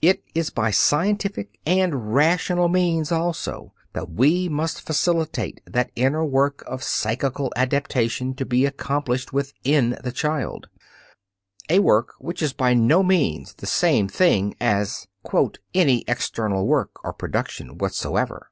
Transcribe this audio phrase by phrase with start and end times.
[0.00, 6.62] It is by scientific and rational means also that we must facilitate that inner work
[6.68, 10.68] of psychical adaptation to be accomplished within the child,
[11.68, 15.08] a work which is by no means the same thing as
[15.74, 18.46] "any external work or production whatsoever."